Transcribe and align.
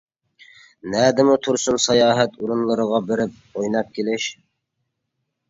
نەدىمۇ 0.93 1.35
تۇرسۇن 1.47 1.77
ساياھەت 1.83 2.39
ئورۇنلىرىغا 2.41 3.03
بېرىپ 3.11 3.61
ئويناپ 3.61 3.95
كېلىش. 4.01 4.27